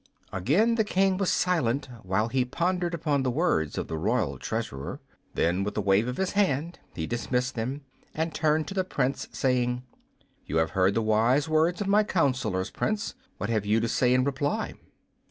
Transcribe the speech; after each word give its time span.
Again 0.33 0.73
the 0.77 0.83
King 0.83 1.17
was 1.17 1.29
silent 1.29 1.87
while 2.01 2.27
he 2.29 2.43
pondered 2.43 2.95
upon 2.95 3.21
the 3.21 3.29
words 3.29 3.77
of 3.77 3.87
the 3.87 3.99
Royal 3.99 4.39
Treasurer. 4.39 4.99
Then, 5.35 5.63
with 5.63 5.77
a 5.77 5.81
wave 5.81 6.07
of 6.07 6.17
his 6.17 6.31
hand, 6.31 6.79
he 6.95 7.05
dismissed 7.05 7.53
them, 7.53 7.81
and 8.15 8.33
turned 8.33 8.67
to 8.69 8.73
the 8.73 8.83
Prince, 8.83 9.27
saying, 9.31 9.83
"You 10.43 10.57
have 10.57 10.71
heard 10.71 10.95
the 10.95 11.03
wise 11.03 11.47
words 11.47 11.81
of 11.81 11.87
my 11.87 12.03
councilors, 12.03 12.71
Prince. 12.71 13.13
What 13.37 13.51
have 13.51 13.63
you 13.63 13.79
to 13.79 13.87
say 13.87 14.11
in 14.15 14.23
reply?" 14.23 14.73